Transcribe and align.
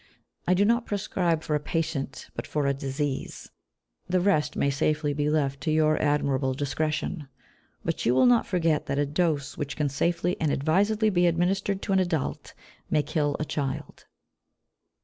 I 0.47 0.55
do 0.55 0.65
not 0.65 0.87
prescribe 0.87 1.43
for 1.43 1.53
a 1.53 1.59
patient, 1.59 2.31
but 2.35 2.47
for 2.47 2.65
a 2.65 2.73
disease; 2.73 3.51
the 4.09 4.19
rest 4.19 4.55
may 4.55 4.71
safely 4.71 5.13
be 5.13 5.29
left 5.29 5.61
to 5.61 5.71
your 5.71 6.01
admirable 6.01 6.55
discretion; 6.55 7.27
but 7.85 8.03
you 8.03 8.15
will 8.15 8.25
not 8.25 8.47
forget 8.47 8.87
that 8.87 8.97
a 8.97 9.05
dose 9.05 9.59
which 9.59 9.75
can 9.77 9.89
safely 9.89 10.41
and 10.41 10.51
advisedly 10.51 11.11
be 11.11 11.27
administered 11.27 11.83
to 11.83 11.93
an 11.93 11.99
adult 11.99 12.55
may 12.89 13.03
kill 13.03 13.35
a 13.39 13.45
child. 13.45 14.07